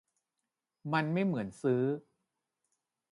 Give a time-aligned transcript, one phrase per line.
[0.93, 1.83] มันไม่เหมือนซื้อ